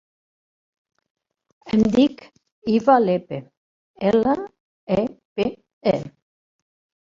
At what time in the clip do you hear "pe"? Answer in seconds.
5.37-5.49